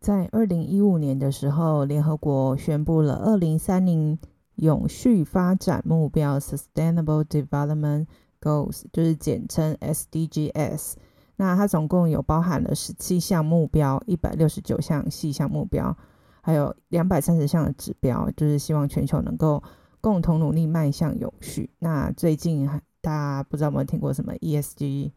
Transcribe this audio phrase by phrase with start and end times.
[0.00, 4.18] 在二零一五年的时候，联合国宣布了二零三零
[4.54, 8.06] 永续发展目标 （Sustainable Development
[8.40, 10.94] Goals），就是简称 SDGs。
[11.36, 15.94] 那它总共有包含了十七项目标、一百六十九项细项目标，
[16.40, 19.62] 还有两百三十项的指标，就是希望全球能够
[20.00, 21.68] 共同努力迈向永续。
[21.78, 22.66] 那最近
[23.02, 25.12] 大家不知道有没有听过什么 ESG？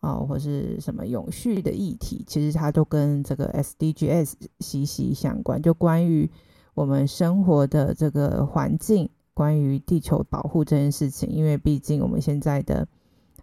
[0.00, 5.60] 哦，或是什么永续的议题，其实它都跟这个 SDGs 息息相关。
[5.60, 6.30] 就关于
[6.74, 12.86] 我们生活的这个环境，关于地球保护这件事情，因为毕竟我们现在的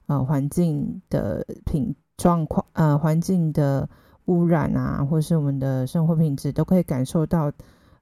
[0.08, 3.90] 呃环境的品状况，呃环境的
[4.26, 7.52] 污染啊，或是我们的生活品质，都可以感受到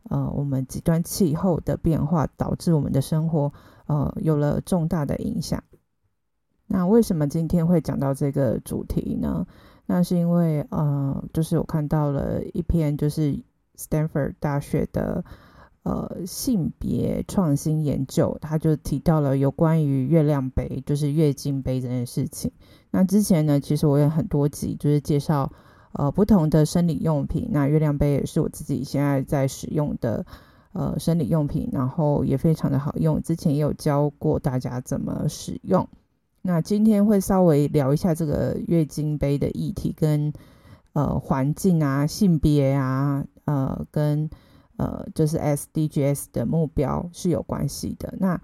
[0.10, 3.52] 呃我们极端气候的变化导致我们的生活
[3.88, 5.64] 呃有了重大的影响。
[6.74, 9.46] 那为什么今天会讲到这个主题呢？
[9.86, 13.40] 那是因为呃，就是我看到了一篇就是
[13.78, 15.24] Stanford 大学的
[15.84, 22.52] 呃性别创新研究，他就提到了有关于月亮杯，就是月经杯这件事情。
[22.90, 25.52] 那之前呢，其实我有很多集就是介绍
[25.92, 30.26] 呃不同的生理用品，那月亮杯也是我自己现在在使用的
[30.72, 33.22] 呃生理用品，然后也非常的好用。
[33.22, 35.88] 之前也有教过大家怎么使用。
[36.46, 40.34] 那今天会稍微聊一下这个月经杯的议题，跟
[40.92, 44.30] 呃环境啊、性别啊、呃跟
[44.76, 48.14] 呃就是 SDGs 的目标是有关系的。
[48.20, 48.42] 那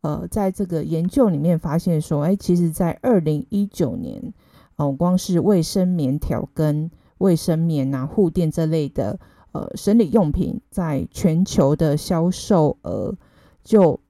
[0.00, 4.32] 呃在这个研究里面发现说，哎，其实在二零一九年，
[4.76, 9.20] 哦、光是卫生棉条跟卫生棉啊、护垫这类的
[9.52, 13.14] 呃生理用品，在全球的销售额
[13.62, 14.00] 就。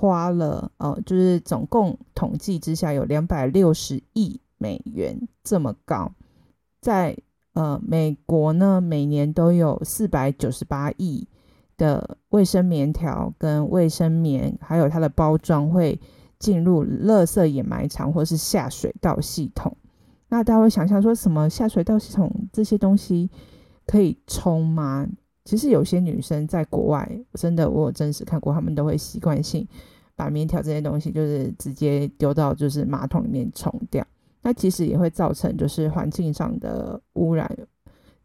[0.00, 6.10] 花了呃，就是总共统计之下有两百六十亿美元这么高，
[6.80, 7.14] 在
[7.52, 11.28] 呃美国呢，每年都有四百九十八亿
[11.76, 16.00] 的卫生棉条跟卫生棉，还有它的包装会
[16.38, 19.76] 进入垃圾掩埋场或是下水道系统。
[20.30, 23.28] 那大家会想象说什么下水道系统这些东西
[23.86, 25.06] 可以冲吗？
[25.50, 29.66] 其实有些女生在国外，真的我有真实看过，她们都会习惯性
[30.14, 34.06] 把棉条这些东西就是直接丢到就是马桶里面冲掉。
[34.42, 37.50] 那其实也会造成就是环境上的污染，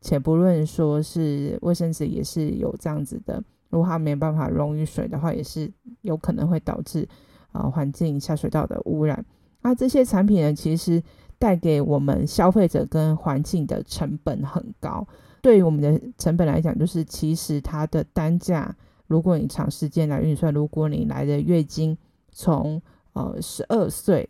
[0.01, 5.67] 且不论说是卫生纸也是有这样子的，如果它没办法溶于水的话，也是
[6.01, 7.09] 有可能会导致
[7.53, 9.25] 啊、环境下水道的污染。
[9.63, 11.01] 那这些产品呢，其实
[11.39, 15.07] 带给我们消费者跟环境的成本很高。
[15.45, 18.75] 对于我们的成本来讲，就是其实它的单价，
[19.05, 21.95] 如果你长时间来运算，如果你来的月经
[22.31, 22.81] 从
[23.13, 24.27] 呃十二岁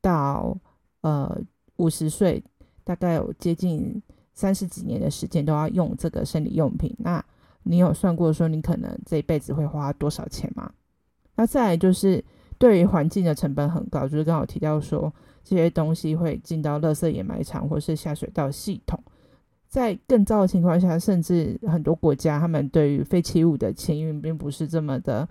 [0.00, 0.58] 到
[1.02, 1.40] 呃
[1.76, 2.42] 五十岁，
[2.82, 4.02] 大概有接近
[4.34, 7.24] 三十几年的时间都要用这个生理用品，那
[7.62, 10.68] 你有算过说你可能这一辈子会花多少钱吗？
[11.36, 12.24] 那再来就是
[12.58, 19.00] 对于环境的成本很高，就是刚好提到说这些东西会进到垃圾掩埋场或是下水道系统。
[19.68, 25.28] 在更糟的情况下，甚至很多国家，他们对于废弃物的清运并不是这么的，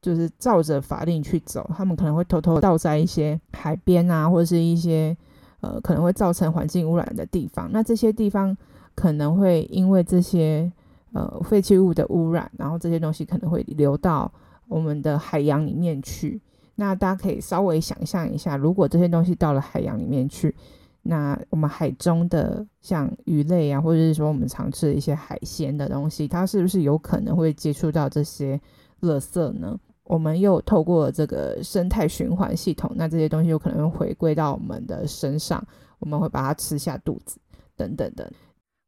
[0.00, 5.14] 就是照着法令去走，他们可能会偷偷倒在一些海边啊，或者是一些
[5.60, 7.68] 呃可能会造成环境污染的地方。
[7.72, 8.56] 那这些地方
[8.94, 10.72] 可能会因为这些
[11.12, 14.32] 呃废弃物的污染，然后这些东西可能会流到
[14.68, 16.40] 我们的海洋里面去。
[16.76, 20.54] 那大家可以稍微想象一下，如果这些东西到了海洋里面去。
[21.02, 28.60] 那我们海中的像鱼类啊，或者是说我们常吃的一些海鲜的东西，它是不是有可能会接触到这些
[29.00, 29.78] 垃圾呢？
[30.04, 35.64] 我们又透过这个生态循环系统，那这些东西有可能会回归到我们的身上，
[35.98, 37.38] 我们会把它吃下肚子，
[37.76, 38.30] 等等的。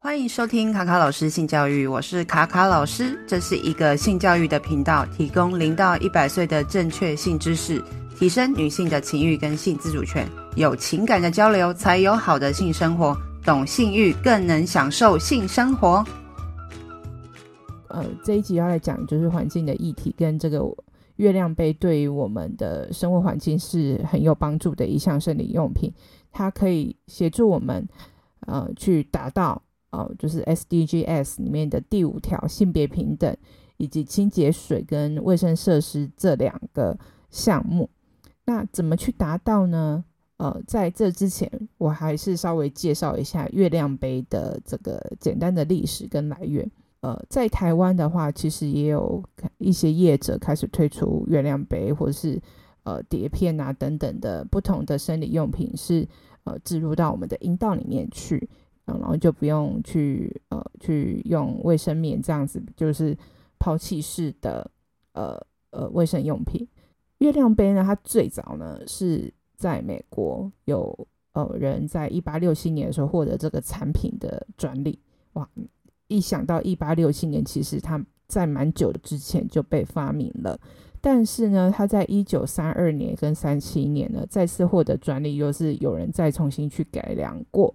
[0.04, 7.82] 欢迎收听卡卡老师性教育，我是卡卡老师，这是一个性教育的频道，提供零到一百岁的正确性知识。
[8.14, 13.16] 提升女性的情欲跟性自主权，有情感的交流才有好的性生活，
[13.46, 16.04] 懂性欲更能享受性生活。
[17.88, 20.60] 呃，这一集要来讲就是环境的议题，跟这个
[21.16, 25.90] 月亮杯对于我们的生活环境是很有帮助的一项生理用品，
[26.30, 27.88] 它可以协助我们
[28.40, 29.60] 呃去达到
[29.94, 33.36] 呃就是 SDGs 里面的第五条性别平等，
[33.76, 36.98] 以及清洁水跟卫生设施这两个
[37.30, 37.88] 项目。
[38.44, 40.04] 那怎么去达到呢？
[40.36, 41.48] 呃，在这之前，
[41.78, 46.68] 我还是稍微介绍一下月亮杯的这个简单的历史跟来源。
[47.00, 49.22] 呃，在台湾的话，其实也有
[49.58, 52.40] 一些业者开始推出月亮杯，或者是
[52.82, 56.06] 呃碟片啊等等的不同的生理用品，是
[56.42, 58.48] 呃置入到我们的阴道里面去，
[58.86, 63.16] 然后就不用去呃去用卫生棉这样子，就是
[63.58, 64.70] 抛弃式的
[65.12, 65.40] 呃
[65.70, 66.66] 呃卫生用品。
[67.18, 74.98] 月亮杯呢，它最早呢是在美国有呃人在一八六七年的时候获得这个产品的专利。
[75.34, 75.48] 哇，
[76.08, 80.58] 一想到一八六七年，其实它在蛮久的之前就被发明了。
[81.00, 87.74] 但是呢，它在一九三二年跟三七年呢再次获得专利，又是有人再重新去改良过。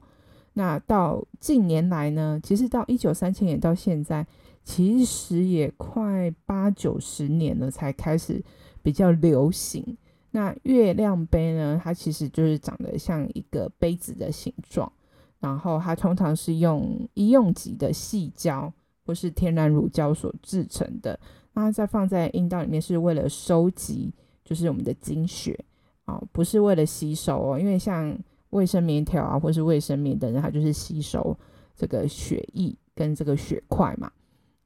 [0.60, 4.28] 那到近年来呢，其实到一九三七年到现在，
[4.66, 8.44] 其实也快八九十年了，才开始
[8.84, 9.98] 比较流行。
[10.32, 14.92] 那月亮杯呢，它其实就是长得像一个杯子的形状，
[15.40, 18.70] 然后它通常是用医用级的细胶
[19.06, 21.18] 或是天然乳胶所制成的。
[21.54, 24.14] 那它再放在阴道里面是为了收集，
[24.44, 25.58] 就是我们的经血
[26.04, 28.14] 哦，不是为了吸收哦，因为像。
[28.50, 31.38] 卫生棉条啊，或是卫生棉等等，它就是吸收
[31.75, 34.12] 这个血液跟这个血块嘛。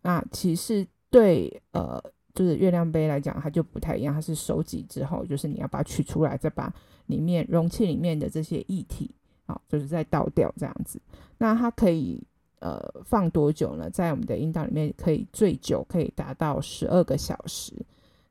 [0.02, 2.02] 那其实对呃，
[2.34, 4.14] 就是月亮杯来讲，它就不太一样。
[4.14, 6.74] 它是收集之后，就是你要把它取出来，再把
[7.08, 9.10] 里面容器里面的这些液体
[9.46, 11.02] 啊，就是再倒掉这样子。
[11.38, 12.22] 那它可以
[12.60, 13.90] 呃放多久呢？
[13.90, 17.74] 在我们的阴道里面可以最久可以达到十二个小时。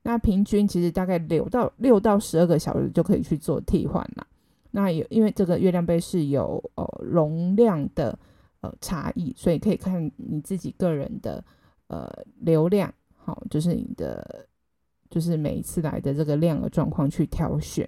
[0.01, 4.27] 那平均其实大概六到六到十二个小时就可以去做替换了。
[4.75, 8.17] 那有，因为这个月亮杯是有呃容量的
[8.61, 11.45] 呃差异，所以可以看你自己个人的
[11.89, 14.47] 呃流量，好，就是你的
[15.11, 17.87] 就是每一次来的这个量的状况去挑选。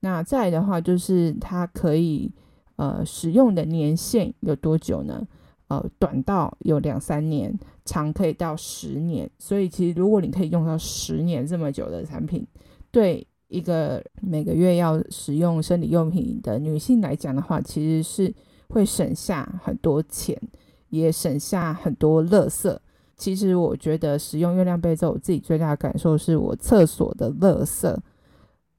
[0.00, 2.30] 那再的话，就是它可以
[2.76, 5.26] 呃使用的年限有多久呢？
[5.68, 9.30] 呃，短到有两三年，长可以到十年。
[9.38, 12.46] 所以其实如果你可以用到十年这么久的产品，
[12.90, 13.26] 对。
[13.50, 18.32] 一个每个月要使用生理用品的女性来讲的话，其实是
[18.68, 20.40] 会省下很多钱，
[20.88, 22.74] 也省下很多垃圾。
[23.16, 27.94] 其实我觉得使用月亮杯之后，我自己最大的感受是我厕所的垃圾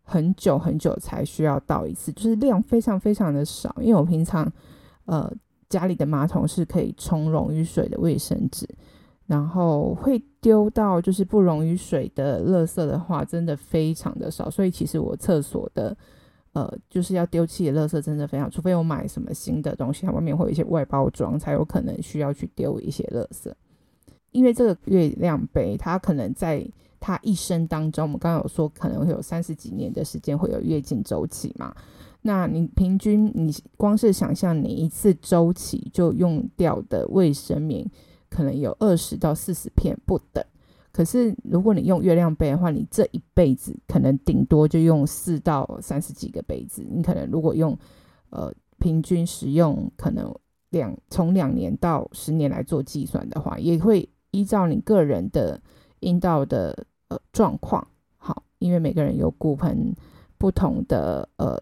[0.01, 3.75] 很久很久才需要倒一次，就是量非常非常的少。
[3.81, 4.51] 因为我平常
[5.05, 5.31] 呃
[5.69, 8.67] 家里的马桶是可以冲溶于水的卫生纸。
[9.31, 14.49] 然后会丢到就是不溶于水的垃圾的话，真的非常的少。
[14.49, 15.95] 所以其实我厕所的
[16.51, 23.49] 呃就是要丢弃的垃圾真的非常，除非我买什么新的东西，它外面会有一些外包装，才有可能需要去丢一些垃圾。
[24.31, 26.69] 因为这个月亮杯，它可能在
[26.99, 31.73] 它一生当中，我们刚刚有说可能会有三十几年的时间会有月经周期嘛。
[32.23, 37.89] 那你平均你光是想象你一次周期就用掉的卫生棉。
[38.31, 40.41] 可能有二十到四十片不等，
[40.93, 46.81] 可是如果你用月亮杯的话，你这一辈子可能顶多就用四到三十几个杯子。
[46.89, 47.77] 你可能如果用
[48.29, 50.33] 呃平均使用，可能
[50.69, 55.61] 两从两年到十年来做计算的话，也会依照你个人的
[55.99, 57.85] 阴道的呃状况，
[58.15, 59.93] 好，因为每个人有骨盆
[60.37, 61.61] 不同的呃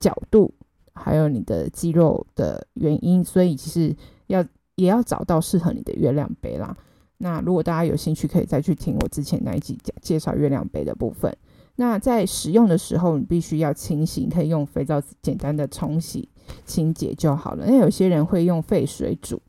[0.00, 0.52] 角度，
[0.92, 3.96] 还有你的肌肉的原因，所以其实
[4.26, 4.44] 要。
[4.76, 6.76] 也要找到适合你的月亮杯啦。
[7.18, 11.34] 那如果大家有兴趣，可以再去听我之前那一集讲介绍月亮杯的部分。
[11.76, 16.28] 那在使用的时候，你必须要清洗，可以用肥皂简单的冲洗
[16.64, 17.66] 清洁就好了。
[17.66, 19.40] 因为有些人会用沸水煮，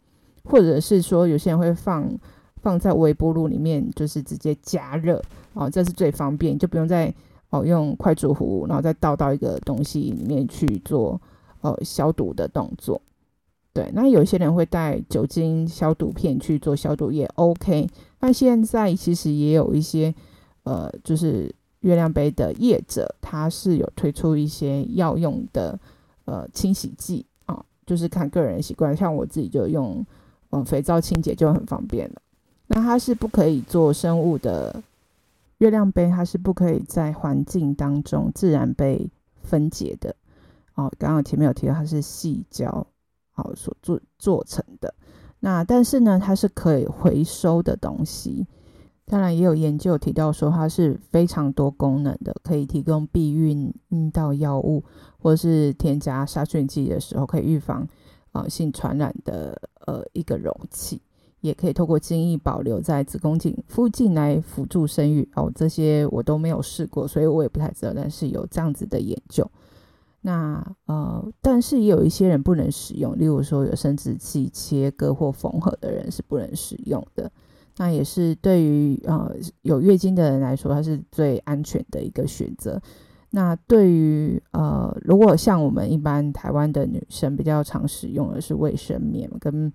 [0.44, 2.10] 或者是说有些人会放
[2.62, 5.22] 放在微波炉里面，就是直接加热
[5.54, 7.14] 哦，这是最方便，就不用再
[7.50, 11.20] 哦用快煮壶，然后再倒到一个东西里面去做
[11.62, 13.00] 呃消毒的动作。
[13.76, 17.86] 对，那有些人会带酒精消毒片去做消毒也 OK。
[18.22, 20.16] 那现在其实也有一些
[20.64, 25.78] 呃，就是月亮杯的业者，他是有推出一些药用的
[26.24, 28.96] 呃清洗剂啊，就是看个人习惯。
[28.96, 30.06] 像我自己就用
[30.52, 32.22] 嗯肥皂清洁就很方便了。
[32.68, 34.82] 那它是不可以做生物的
[35.58, 39.10] 月亮杯，它是不可以在环境当中自然被
[39.44, 40.16] 分解的。
[40.76, 42.88] 哦，刚刚前面有提到它是细胶。
[43.36, 44.92] 好，所做做成的，
[45.40, 48.48] 那但是呢，它是可以回收的东西。
[49.08, 54.84] 当然，也有研究提到说，它是非常多功能的，可以提供避孕、阴道药物，
[55.20, 57.82] 或是添加杀菌剂的时候，可以预防
[58.32, 61.00] 啊、呃、性传染的呃一个容器，
[61.42, 65.30] 也可以透过精液保留在子宫颈附近来辅助生育。
[65.36, 69.48] 哦，这些我都没有试过，所以我也不太知道，但是有这样子的研究。
[70.28, 77.32] 那呃，但是也有一些人不能使用，例如说有生殖器切割或缝合的人是不能使用的。
[77.78, 82.82] 那也是对于呃有月经的人来说，它是最安全的一个选择。
[83.30, 89.72] 那对于呃，如果像我们一般台湾的女生比较常使用的是卫生棉跟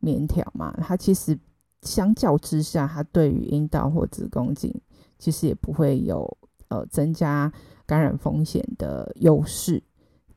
[0.00, 1.38] 棉条嘛，它其实
[1.82, 4.74] 相较之下，它对于阴道或子宫颈
[5.16, 6.36] 其实也不会有
[6.70, 7.52] 呃增加
[7.86, 9.80] 感染风险的优势。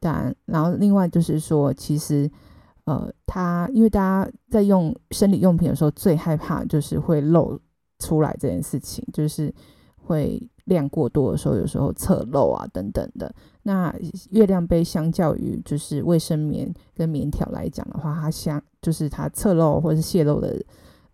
[0.05, 2.29] 但然后另外就是说，其实
[2.85, 7.59] 呃，它因为大家在用生理用品的时候，最害怕就是会漏
[7.99, 9.53] 出来这件事情，就是
[9.97, 10.49] 会。
[10.65, 13.31] 量过多的时候，有时候侧漏啊等等的。
[13.61, 13.93] 那
[14.31, 20.59] 月亮杯相较于就是卫生棉跟棉条来讲的话，它相就是它侧漏或是泄漏的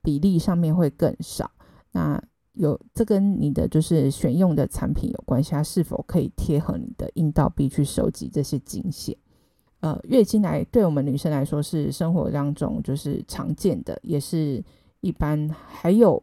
[0.01, 1.51] 比例上面会更少。
[1.91, 2.17] 那
[2.53, 9.17] 有这跟你的就是选用的产品有关系，它是否可以贴合你的阴道壁去收集这些经血？
[9.79, 14.63] 呃，月经来对我们女生来说是生活当中就是常见的，也是
[15.01, 16.21] 一般还有。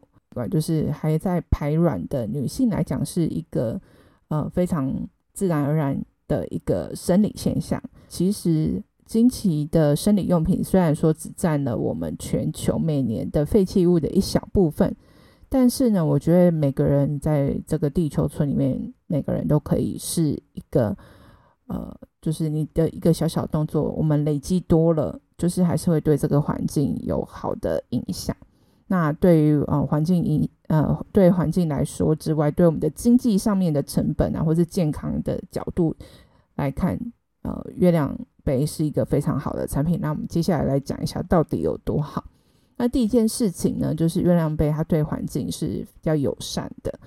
[0.49, 3.81] 就是还在排卵的女性来讲，是一个
[4.29, 4.95] 呃非常
[5.33, 7.81] 自然而然的一个生理现象。
[8.07, 14.95] 其实，经期的生理用品虽然说只占了我们全球每年的废弃物的一小部分，
[15.51, 20.95] 但是呢，我觉得每个人在这个地球村里面，每个人都可以是一个
[21.65, 21.91] 呃，
[22.21, 28.35] 就是你的一个小小动作，我们累积多了，就是还是会对这个环境有好的影响。
[28.87, 35.95] 那对于呃环境影呃对环境来说之外，对我们的经济上面的成本啊，或是健康的角度
[36.55, 36.99] 来看，
[37.41, 39.99] 呃，月亮杯是一个非常好的产品。
[39.99, 42.23] 那我们接下来来讲一下到底有多好。
[42.79, 46.99] 那第一件事情呢，就是月亮杯它对环境是比较友善的。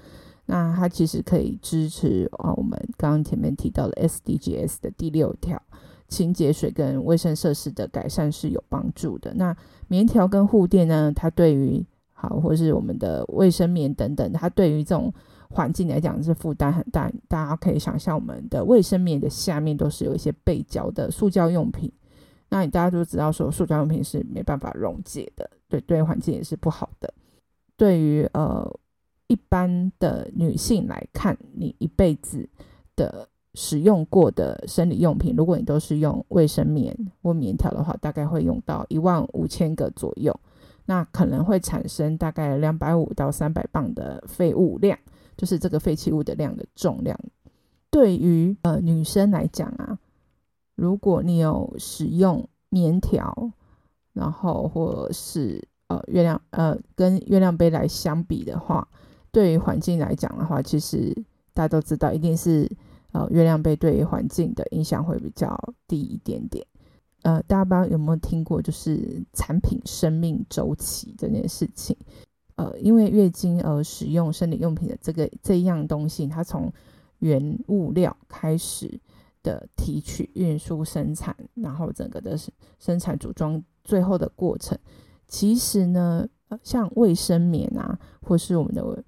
[0.47, 5.61] 那它其实可以支持啊、我们刚刚前面提到的 SDGs 的第六条。
[6.09, 9.33] 清洁水跟卫生设施的改善是有帮助的。
[9.33, 9.57] 那
[9.89, 11.11] 棉条跟护垫呢？
[11.17, 15.11] 它对于好，或是我们的卫生棉等等，它对于这种
[15.49, 17.11] 环境来讲是负担很大。
[17.29, 21.91] 大家可以想象，我们的卫生棉的下面都是有一些背胶的塑胶用品。
[22.53, 27.13] 那你大家都知道，说塑胶用品是没办法溶解的，对对环境也是不好的。
[27.77, 28.71] 对于呃
[29.27, 32.49] 一般的女性来看，你一辈子
[32.95, 33.29] 的。
[33.55, 40.35] 使用过的生理用品，如果你都是用卫生棉或棉条的话，大概会用到一万五千个左右，
[40.87, 44.99] 那可能会产生大概两百五到三百磅的废物量，
[45.37, 47.15] 就是这个废弃物的量的重量。
[47.91, 49.99] 对于呃女生来讲啊，
[50.83, 53.53] 如果你有使用棉条，
[54.13, 58.89] 然后或是呃月亮呃跟月亮杯来相比的话，
[59.31, 61.15] 对于环境来讲的话，其实
[61.55, 62.69] 大家都知道一定是。
[63.15, 65.55] 呃，月亮杯对于环境的影响会比较
[65.87, 66.67] 低一点点。
[67.21, 71.95] 呃，大家不知道有没有听过，就是产品生命周期这件事情。
[72.55, 76.73] 呃，因为月经而使用生理用品的这个这一样东西，它从
[77.19, 78.99] 原物料开始
[79.43, 82.37] 的提取、运输、生产，然后整个的
[82.79, 84.79] 生产组装，最后的过程，
[85.27, 86.27] 其实呢，
[86.63, 89.05] 像卫生棉啊，或是我们的。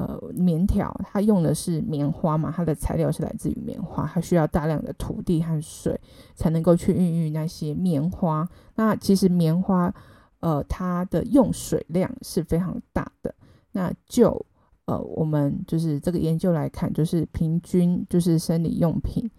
[0.00, 6.00] 呃，棉条它用的是棉花嘛，它的材料是来自于棉花，它需要大量的土地和水
[6.34, 8.48] 才能够去孕育那些棉花。
[8.76, 9.94] 那其实棉花，
[10.38, 13.34] 呃，它的用水量是非常大的。
[13.72, 14.46] 那就
[14.86, 19.30] 呃，我们就是这个研究来看，就是平均就是生理用品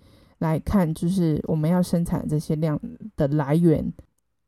[0.42, 2.78] 来看，就是我们要生产这些量
[3.16, 3.92] 的来源。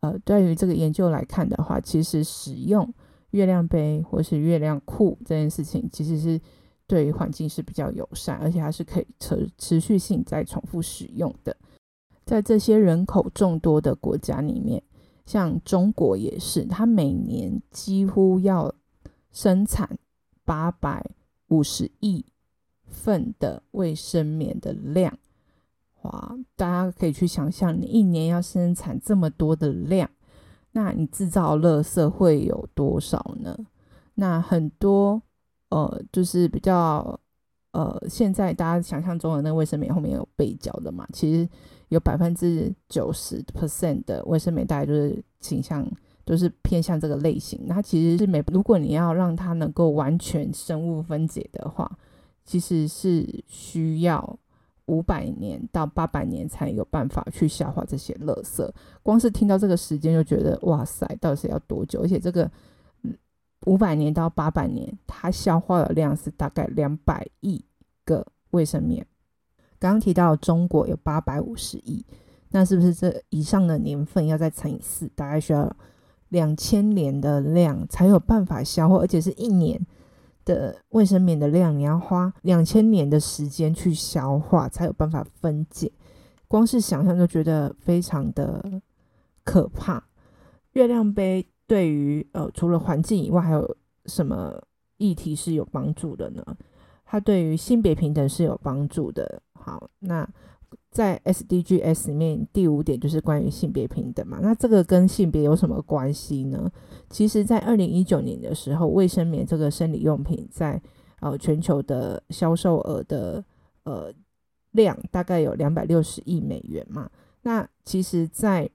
[0.01, 2.93] 呃，对于这个研究来看的话，其实使用。
[3.31, 6.39] 月亮杯或是月亮裤这件事情，其实是
[6.85, 11.57] 对于环境是比较友善，而且它是可以持持续性再重复使用的。
[12.25, 14.83] 在这些人口众多的国家里面，
[15.25, 18.71] 像中国也是，它每年几乎要
[19.31, 19.97] 生产
[20.45, 21.03] 八百
[21.47, 22.23] 五十亿
[22.85, 25.17] 份的卫生棉的量。
[26.03, 30.09] 哇，大家可以去想象，你一年要生产这么多的量。
[30.71, 33.57] 那你制造垃圾会有多少呢？
[34.15, 35.21] 那很多
[35.69, 37.19] 呃，就是比较
[37.71, 41.47] 呃，现在大家想象中的那个卫生棉后面有背胶的嘛，其实
[41.89, 45.87] 有百分之九十 percent 的卫生棉大概就是倾向，
[46.25, 47.61] 都是偏向这个类型。
[47.65, 51.89] 那其实是每，如果你要让它能够完全生物分解的话，
[52.43, 54.37] 其实是需要。
[54.87, 58.69] 五百年到八百年才有办法去消化这些垃圾，
[59.01, 62.01] 光是听到这个时间就觉得哇塞，到底是要多久？
[62.01, 62.49] 而且这个
[63.65, 67.63] 五百年到八百年，它消化的量是大概两百亿
[68.03, 69.05] 个卫生棉。
[69.79, 72.05] 刚刚提到中国有八百五十亿，
[72.51, 75.73] 那是不是这以上的年份要再乘以四，大概需要
[76.29, 79.79] 两千年的量才有办法消化，而且是一年
[80.45, 85.91] 的卫生棉的量，你要花两千年的时间去消化，才有办法分解。
[86.47, 88.81] 光是想象就觉得非常的
[89.43, 90.03] 可怕。
[90.73, 94.61] 月亮杯对于呃，除了环境以外，还有什么
[94.97, 96.43] 议题是有帮助的呢？
[97.05, 99.41] 它对于性别平等是有帮助的。
[99.53, 100.27] 好，那
[100.91, 104.39] 在 SDGs 里面第五点就是关于性别平等嘛。
[104.41, 106.71] 那这个跟性别有什么关系呢？
[107.09, 110.81] 其实，在二零一九年的时候，卫生棉这个生理用品在
[111.19, 113.43] 呃全球的销售额的
[113.83, 114.13] 呃
[114.71, 117.09] 量大概有两百六十亿美元嘛。
[117.41, 118.69] 那其实，在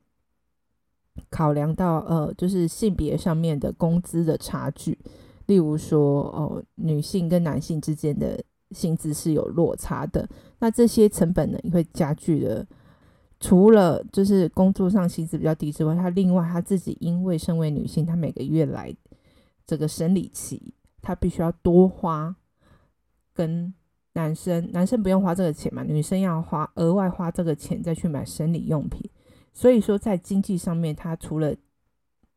[1.31, 4.97] 考量到呃就是性别上面的工资的差距，
[5.47, 8.41] 例如说哦、女性跟男性之间的
[8.71, 12.67] 薪资是有落差的，那这些成本呢也会加剧了。
[13.41, 18.95] 除了就是工作上薪资比较低之外，她另外她自己因为身为女性，她每个月来
[19.65, 22.35] 这个生理期，她必须要多花
[23.33, 23.73] 跟
[24.15, 29.09] 男生，男生不用花这个钱嘛，女生要花额外花这个钱再去买生理用品，
[29.53, 31.55] 所以说在经济上面，她除了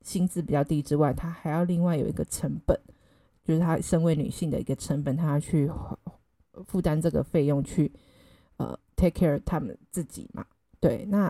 [0.04, 2.80] 薪资比较低之外，她还要另外有一个成本，
[3.44, 5.68] 就是她身为女性的一个成本，她要去
[6.72, 7.92] 负担这个费用去
[8.56, 10.46] 呃 take care 他们自己嘛。
[10.80, 11.30] 对，那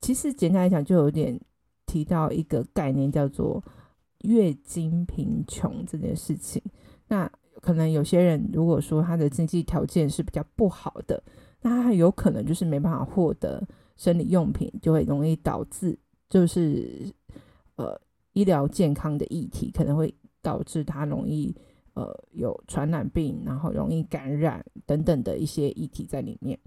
[0.00, 1.38] 其实简单来讲，就有点
[1.84, 3.62] 提到一个概念，叫做
[4.22, 6.62] 月经贫穷这件事情。
[7.08, 11.22] 那可能有些人如果说他的经济条件是比较不好的，
[11.60, 13.62] 那他有可能就是没办法获得
[13.98, 15.98] 生理用品，就会容易导致
[16.30, 17.12] 就是
[17.76, 18.00] 呃
[18.32, 21.54] 医疗健康的议题，可能会导致他容易
[21.94, 26.58] 呃有传染病，然后容易感染等等的一些议题在里面。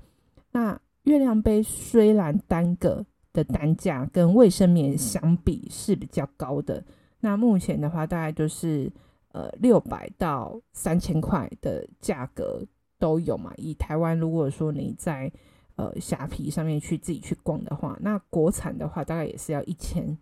[0.51, 6.83] 那月亮杯虽然单个的单价跟卫生棉相比是比较高的，
[7.19, 8.91] 那目前的话大概就是
[9.31, 12.63] 呃六百到三千块的价格
[12.99, 13.53] 都有嘛。
[13.57, 15.31] 以台湾如果说你在
[15.75, 20.15] 呃虾皮上面去自己去逛的话，那国产的话大概也是要一千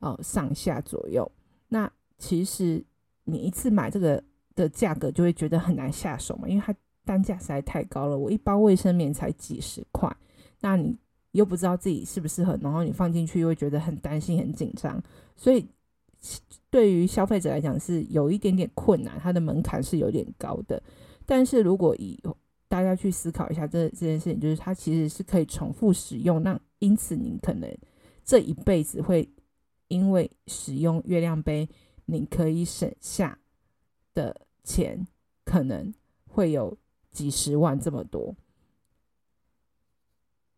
[0.00, 1.30] 呃上下左右。
[1.68, 2.84] 那其实
[3.24, 4.22] 你一次买这个
[4.58, 6.74] 的价格就会觉得很难下手嘛，因为它。
[7.04, 10.14] 单价实在太高了，我一包卫生棉才几十块，
[10.60, 10.94] 那你
[11.32, 15.02] 又不知道自己适不适合，然后你放进去又会觉得很担心、很紧张，
[15.34, 15.66] 所以
[16.68, 20.82] 对于消费者来讲是有一点点困难，它的门槛是有点高的。
[21.24, 22.22] 但是如果以
[22.68, 27.74] 大家去思考一下这这件事情，就是它其实是可以重复使用，那因此你可能
[28.22, 29.26] 这一辈子会
[29.86, 31.66] 因为使用月亮杯，
[32.04, 33.38] 你可以省下
[34.12, 34.38] 的
[34.68, 35.06] 钱
[35.44, 35.94] 可能
[36.26, 36.76] 会有。
[37.10, 38.36] 几十万这么多，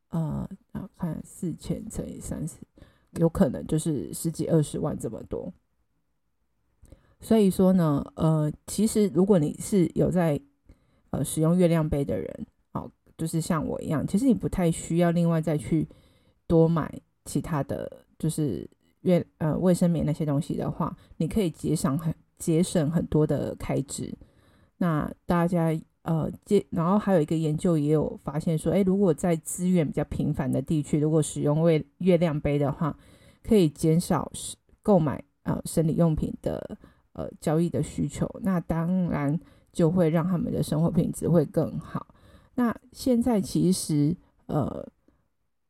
[0.08, 2.56] 呃，然后看四千乘以三十，
[3.12, 5.50] 有可能就是十几二十万这么多。
[7.20, 10.38] 所以说呢，呃，其实如果你是有在
[11.10, 15.88] 呃使用月亮杯的人，哦，就是像我一样，其实你不太需要另外再去
[16.46, 16.92] 多买
[17.24, 18.68] 其他的就是
[19.02, 24.12] 月呃卫生棉那些东西的话，你可以节省很节省很多的开支。
[24.78, 25.80] 那大家。
[26.02, 32.98] 呃，接然后还有一个研究也有发现说，诶，如果在资源比较贫乏的地区，如果使用月月亮杯的话，
[33.42, 34.32] 可以减少
[34.82, 36.78] 购买呃生理用品的
[37.12, 39.38] 呃交易的需求，那当然
[39.74, 42.06] 就会让他们的生活品质会更好。
[42.54, 44.88] 那现在其实呃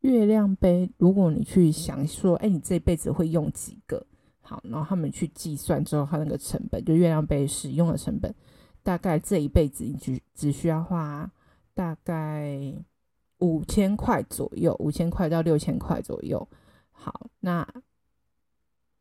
[0.02, 4.06] 月亮杯，如果你去想说，诶，你这辈子会用几个？
[4.50, 8.34] 好，然后他们去计算之后，它那个成本，就月亮杯使用的成本。
[8.82, 11.30] 大概这一辈子，你只只需要花
[11.72, 12.74] 大概
[13.38, 16.48] 五千块左右，五千块到六千块左右。
[16.90, 17.64] 好，那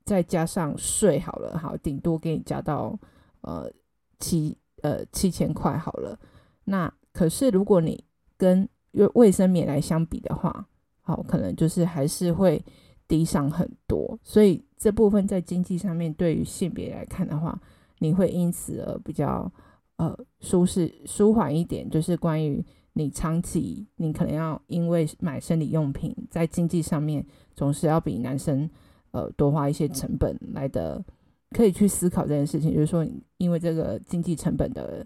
[0.06, 2.96] 再加上税好了，好，顶多给你加到
[3.42, 3.72] 呃
[4.20, 6.20] 七呃七千块好了。
[6.66, 8.04] 那可是如果你
[8.38, 8.70] 跟
[9.16, 10.68] 卫生棉来相比的话，
[11.02, 12.64] 好，可能就是还是会
[13.08, 14.20] 低上很多。
[14.24, 17.62] 所以这部分在经济上面，对于性别来看的话，
[18.00, 19.52] 你会因此而比较。
[20.00, 22.64] 呃，舒适舒缓一点，就是关于
[22.94, 27.22] 你长期，你可能要因为买生理用品，在经济上面
[27.54, 28.70] 总是要比男生
[29.12, 31.04] 呃多花一些成本来的，
[31.52, 32.74] 可以去思考这件事情。
[32.74, 35.06] 就是说，因为这个经济成本的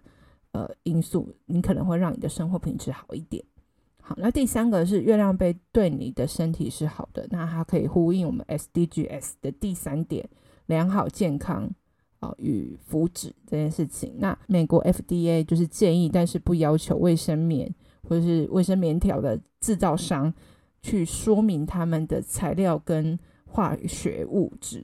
[0.52, 3.44] 呃因素，你可能会让你的生活品质好一点。
[4.06, 10.28] 好，那第三个是月亮杯对你的身体是好的，那它可以呼应我们 SDGs 的第三点，
[10.66, 11.70] 良好健康
[12.20, 12.36] 啊。
[12.38, 20.34] 与福祉这件事情，那美国 FDA 就是建议，但是不要求卫生棉或者是卫生棉条的制造商
[20.82, 24.84] 去说明他们的材料跟化学物质。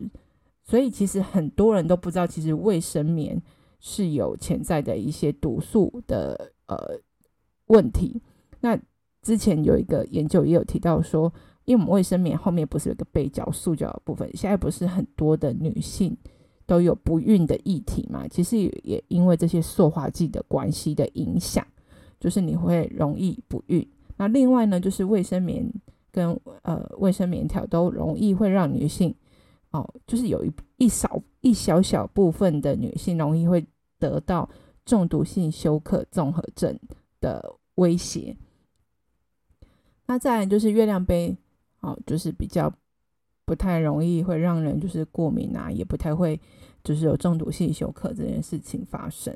[0.63, 3.41] 所以其实很多人都不知道，其实卫生棉
[3.81, 6.77] 是有潜在的一些毒素的呃
[7.67, 8.21] 问题。
[8.61, 8.79] 那
[9.21, 11.31] 之前有一个研究也有提到说，
[11.65, 16.15] 因为我们卫生棉后面不是有个背胶塑胶的部分，现在不是很多的女性
[16.65, 18.27] 都有不孕的议题嘛？
[18.27, 21.65] 其实也因为这些塑化剂的关系的影响，
[22.19, 23.85] 就是你会容易不孕。
[24.17, 25.69] 那另外呢，就是卫生棉
[26.11, 29.13] 跟呃卫生棉条都容易会让女性
[29.71, 33.65] 哦，就是有一一少一小小部分的女性容易会
[33.97, 34.49] 得到
[34.85, 36.77] 中毒性休克综合症
[37.21, 37.43] 的
[37.75, 38.35] 威胁。
[40.09, 41.37] 那再来就是月亮杯，
[41.81, 42.73] 哦，就是比较
[43.45, 46.39] 不太容易会让人就是过敏啊，也不太会
[46.83, 49.31] 就是有中毒性休克这件事情发生。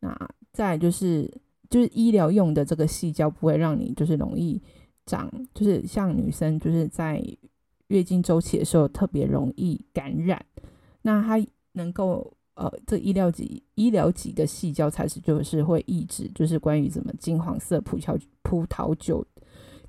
[0.00, 0.14] 那
[0.52, 1.32] 再就是
[1.70, 4.60] 就是医疗用的这个细胶不会让你就是容易
[5.06, 7.24] 长，就是像女生就是在
[7.86, 10.44] 月经周期的时候特别容易感染。
[11.00, 19.26] 那它能够呃，这医疗级医疗级的细胶才是就是会抑制，就是关于什么金黄色葡萄葡萄酒。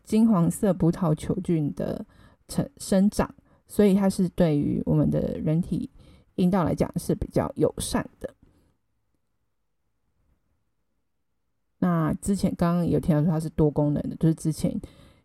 [0.09, 2.03] 金黄色葡萄球菌的
[2.47, 3.31] 成生长，
[3.67, 5.87] 所以它是对于我们的人体
[6.33, 8.33] 阴道来讲是比较友善的。
[11.77, 14.75] 那之前刚刚有听到说它是多功能的，就是之前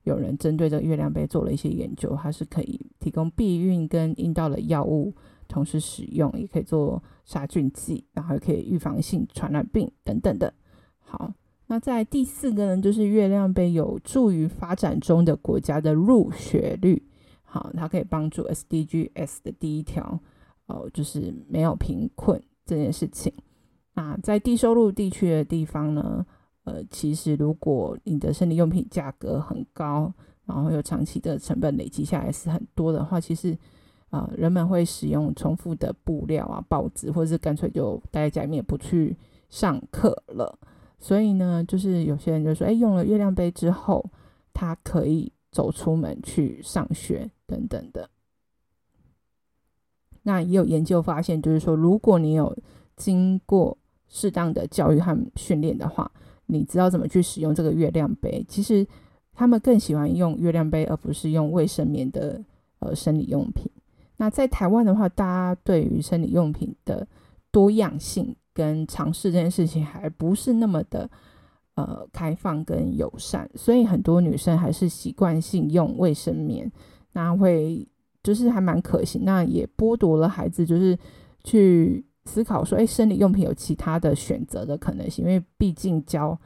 [0.03, 5.15] 有人针对这个月亮杯做了一些研究，它是可以提供避孕跟阴道的药物
[5.49, 10.53] 同时使用，也可以做杀菌剂，然后也可以预防性传染病等等的。
[10.99, 11.33] 好。
[11.67, 17.03] 那在第四个呢，就是月亮杯有助于发展中的国家的入学率。
[17.43, 20.21] 好，它可以帮助 SDGs 的第一条，
[20.67, 23.33] 哦，就是没有贫困这件事情。
[23.95, 26.27] 那在低收入地区的地方呢，
[26.65, 30.13] 呃，其实如果你的生理用品价格很高，
[30.47, 33.57] 然后又长期的成本累积下来是很多的话，其实
[34.11, 39.17] 啊、人们会使用重复的布料啊、报纸，或者是干脆就待在家里面不去
[39.49, 40.59] 上课了。
[40.99, 44.11] 所以呢，就是有些人就说，哎，用了月亮杯之后，
[44.53, 48.09] 他可以走出门去上学等等的。
[50.23, 52.57] 那也有研究发现，就是说，如果你有
[52.97, 53.77] 经过
[54.09, 56.11] 适当的教育和训练的话，
[56.47, 58.43] 你知道怎么去使用这个月亮杯。
[58.49, 58.87] 其实
[59.35, 62.43] 他们更喜欢用月亮杯，而不是用卫生棉的
[62.79, 63.71] 呃生理用品。
[64.17, 67.07] 那在台湾的话，大家对于生理用品的
[67.51, 68.35] 多样性。
[68.55, 71.11] 跟尝试这件事情还不是那么的
[71.75, 76.71] 呃开放跟友善，所以很多女生还是习惯性用卫生棉，
[77.13, 77.87] 那会
[78.23, 80.97] 就是还蛮可行，那也剥夺了孩子就是
[81.43, 86.39] 去思考说，哎，生理用品有其他的选择的可能性，因为毕竟教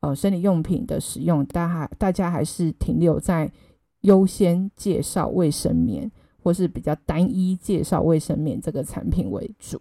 [0.00, 3.50] 呃生理用品的使用，大家大家还是停留在
[4.00, 6.10] 优先介绍卫生棉，
[6.42, 9.80] 或是比较单一介绍卫生棉这个产品为主。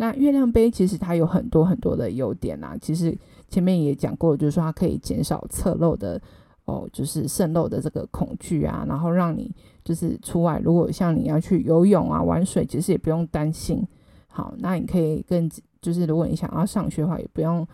[0.00, 3.12] 那月亮杯其实它有很多很多的优点啦，其实
[3.48, 6.22] 前面也讲过，就是说它可以减少侧漏的
[6.66, 13.84] 哦，就是渗漏的这个恐惧啊，然后让你就是出外，如果像你要去游泳啊、玩水，其实也不用担心。
[14.28, 15.50] 好，那你可以更
[15.82, 17.66] 就是如果你想要上学的话，也不用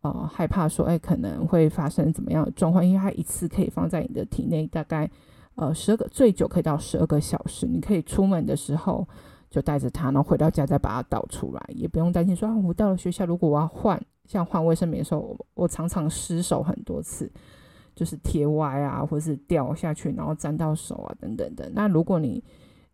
[0.00, 5.08] 呃害怕说哎可能会发生怎么样的状况，因为它一次可以放在你的体内大概
[5.54, 9.06] 呃十二个最久可以到十二个小时，你可以出门的时候。
[9.50, 17.32] 就带着它，然后回到家再把它倒出来，也不用担心说啊，我到了学校，如果我要换，像换卫生棉的时候，我，我常常失手很多次，
[17.94, 21.70] 就是贴歪啊，或是掉下去，然后沾到手啊，等等的。
[21.72, 22.44] 那如果你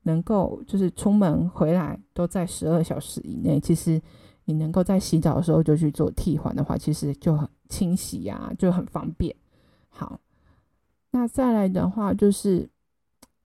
[0.03, 4.01] 能够就是出门回来都在十二小时以内，其实
[4.45, 9.35] 你能够在洗澡的时候就去做替换的话，其实就很清洗呀，就很方便。
[9.89, 10.21] 好，
[11.11, 12.69] 那再来的话就是。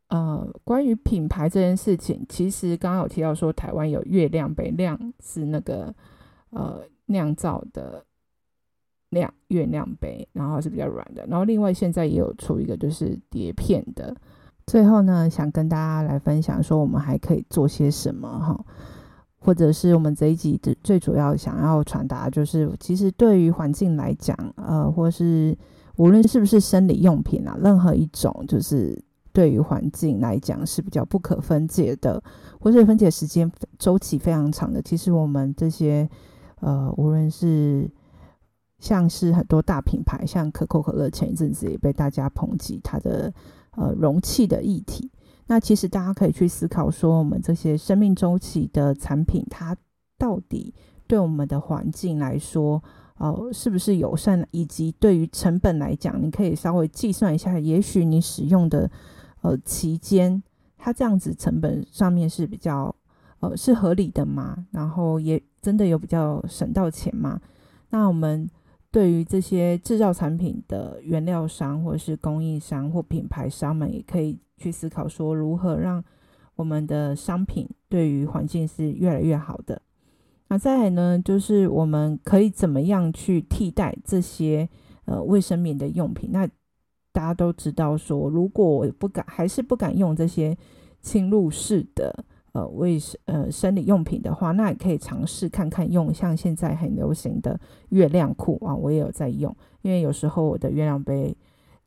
[0.09, 5.93] 呃，关于品牌这件事情，其实刚刚有提到说，台湾有月亮杯，亮是那个
[6.49, 8.03] 呃酿造的
[9.11, 11.27] 亮月亮杯，然后是比较软的。
[11.27, 14.15] 然后另外现在也有出一个就是碟片的。
[14.65, 18.65] 最后呢，想跟大家来分享说，我们还可以做些什么哈，
[19.37, 25.55] 或者是我们这一集的最主要想要传达，就是其实对于环境来讲，呃，或是
[25.97, 28.99] 无论是不是生理用品啊，任何一种就是。
[29.39, 32.21] 对于环境来讲是比较不可分解的，
[32.59, 34.81] 或者分解时间周期非常长的。
[34.81, 36.09] 其实我们这些
[36.59, 37.89] 呃，无论是
[38.79, 43.33] 像是很多大品牌，像可口可乐，前一阵子也被大家抨击它的
[43.77, 45.09] 呃容器的议题。
[45.47, 49.73] 那其实大家可以去思考说，我们这些生命周期的产品，它
[50.17, 50.73] 到底
[51.07, 52.83] 对我们的环境来说，
[53.15, 54.45] 哦、呃，是不是友善？
[54.51, 58.91] 以及对于成本来讲，你可以稍微计算一下，也许你使用的。
[59.41, 60.41] 呃，期间
[60.77, 62.93] 它这样子成本上面是比较
[63.39, 64.65] 呃，是合理的吗？
[64.71, 67.39] 然后也真的有比较省到钱吗？
[67.89, 68.49] 那我们
[68.91, 76.03] 对于这些制造产品的原料商或者是供应商或品牌商们，也可以去思考说，如何让
[76.55, 79.81] 我们的商品对于环境是越来越好的。
[80.49, 84.67] 那再来呢，就是我们可以怎么样去替代这些
[85.05, 86.31] 呃卫生棉的用品？
[86.33, 86.49] 那
[87.19, 90.57] 大家都知道说，如果我不敢，还是不敢用这些
[91.01, 92.23] 侵入式的。
[92.53, 99.53] 呃，卫生呃生理用品的话，那也可以尝试看看用像现在很流行的月亮裤啊，我也有在用。
[99.81, 101.35] 因为有时候我的月亮杯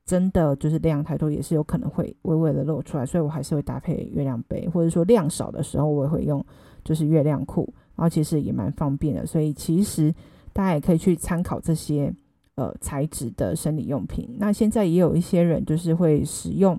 [0.05, 6.45] 真的就是量太多，也是有可能会微微的露出来，所以我还是会搭配月亮杯，或者说量少的时候，我也会用
[6.85, 9.25] 就是月亮裤，然后其实也蛮方便的。
[9.25, 10.15] 所以其实
[10.53, 12.15] 大家也可以去参考这些
[12.55, 14.37] 呃材质的生理用品。
[14.39, 16.79] 那现在也有一些人就是会使用。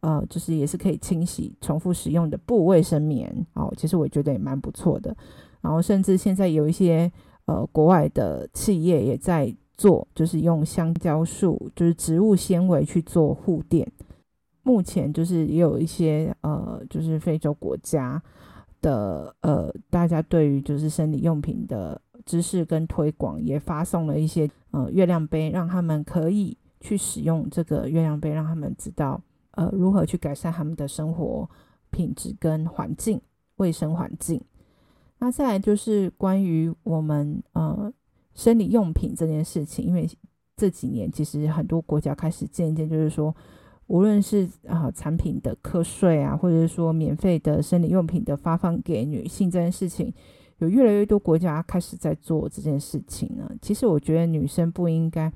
[0.00, 5.16] 呃，就是也是可以清洗、重复使用的布卫生棉哦，其实我觉得也蛮不错的。
[5.60, 7.10] 然后甚至现在有一些
[7.46, 13.90] 呃国外的企业也在做，就是用香蕉树，就是植物纤维去做护垫。
[14.62, 18.22] 目前就是也有一些呃，就是非洲国家
[18.80, 29.22] 的呃，大家对于就是生理用品的知识跟推广，也发送了一些呃月亮杯，让他们可以去使用这个月亮杯，让他们知道。
[29.52, 31.48] 呃，如何去改善他们的生活
[31.90, 33.18] 品质跟环境
[33.56, 34.38] 卫生环境？
[35.18, 37.90] 那再来就是关于我们呃
[38.34, 40.06] 生理用品这件事情，因为
[40.58, 43.34] 这几年其实很多国家开始渐渐就是说，
[43.86, 50.12] 无论是啊、呃、产品的课税啊，或者是说免费的生理用品的发放给女性这件事情，
[50.58, 53.50] 有越来越多国家开始在做这件事情呢。
[53.60, 55.32] 其实我觉得女生不应该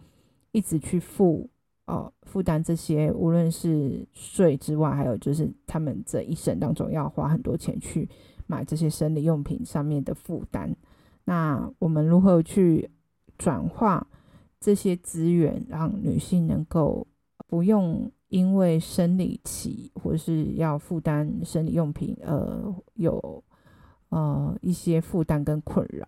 [0.52, 1.48] 一直去负。
[1.86, 8.08] 哦，负担这些无论是税之外，还有就是他们这一生当中要花很多钱去
[8.46, 10.72] 买这些生理用品上面的负担。
[11.24, 12.88] 那我们如何去
[13.36, 14.06] 转化
[14.60, 17.04] 这些资源，让女性能够
[17.48, 23.42] 不用因为生理期或是要负担生理用品，呃，有
[24.10, 26.06] 呃一些负担跟困扰。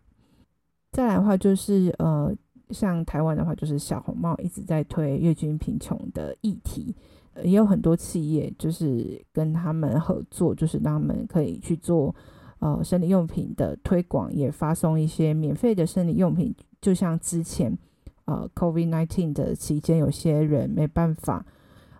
[0.93, 2.33] 再来的话就是呃。
[2.71, 6.97] 像台湾的话，就是小红帽一直在推月均贫穷的议题，
[7.43, 12.15] 也有很多企业就是跟他们合作，就是让他们可以去做
[12.61, 16.55] 呃生理用品的推广，也发送一些免费的生理用品。
[16.81, 17.77] 就像之前
[18.25, 21.45] 呃 COVID-19 的期间，有些人没办法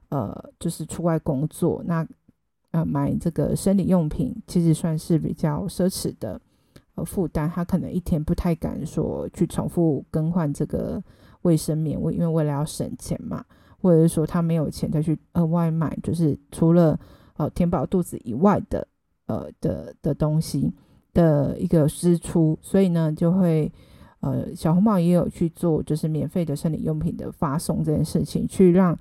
[0.09, 2.03] 呃就是出外工作，那
[2.73, 6.39] 呃买这个生理用品其实算是比较奢侈的。
[6.95, 11.03] 呃，负担他可能一天不太敢说去重复更换这个
[11.41, 13.43] 卫生棉，为因为为了要省钱嘛，
[13.81, 17.01] 或者是说他没有钱再去额外买，就是除了
[17.39, 18.87] 呃填饱肚子以外的
[19.25, 20.71] 呃的的东西
[21.15, 23.73] 的一个支出，所以呢就会
[24.21, 28.95] 呃小红帽也有去做就是免费的生理用品的发送这件事情，去让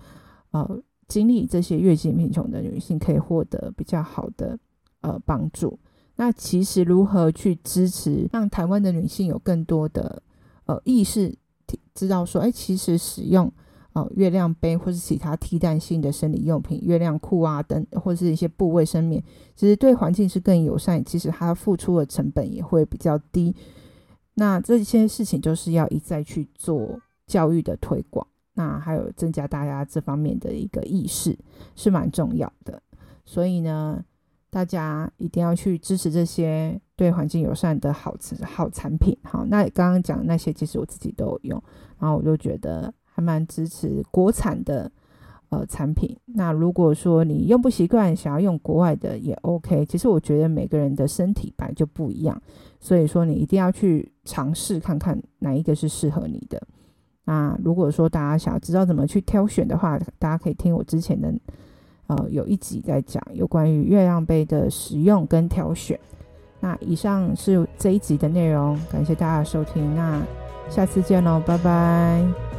[0.52, 4.58] 呃经历这些月经贫穷的女性可以获得比较好的
[5.02, 5.78] 呃帮助。
[6.16, 10.24] 那其实如何去支持，让台湾的女性有更多的
[10.68, 11.36] 呃意识，
[11.94, 13.52] 知道说，哎，其实使用
[13.92, 19.22] 呃月亮杯或是其他替代性的生理用品，月亮裤啊等，或是一些布卫生棉，
[19.54, 23.54] 其实对环境是更友善，其实它付出的成本也会比较低。
[24.36, 26.98] 那这些事情就是要一再去做
[27.28, 31.38] 教育的推广，那还有增加大家这方面的一个意识
[31.76, 32.82] 是蛮重要的。
[33.26, 34.04] 所以呢。
[34.54, 39.46] 大家一定要去支持这些对环境友善的好好产品，好。
[39.46, 41.64] 那刚刚讲那些，其实我自己都有用，
[41.98, 44.92] 然后我就觉得还蛮支持国产的
[45.52, 46.14] 呃产品。
[46.26, 49.86] 那如果说你用不习惯，想要用国外的也 OK。
[49.86, 52.38] 其实我觉得每个人的身体本来就不一样，
[52.82, 56.62] 所以说你一定要去尝试看看哪一个是适合你的。
[57.26, 61.34] 那如果说大家想要知道怎么去挑选的话，大家可以听我之前的。
[62.08, 65.98] 呃，有一集在讲有关于月亮杯的使用跟挑选。
[66.60, 70.22] 那以上是这一集的内容，感谢大家收听，那
[70.70, 72.51] 下次见喽，拜拜。